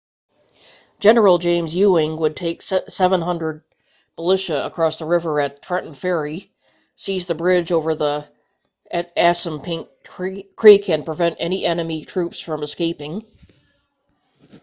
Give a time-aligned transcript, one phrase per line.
[0.99, 3.63] general james ewing would take 700
[4.17, 6.49] militia across the river at trenton ferry
[6.95, 8.27] seize the bridge over the
[8.91, 9.87] assunpink
[10.55, 13.23] creek and prevent any enemy troops from escaping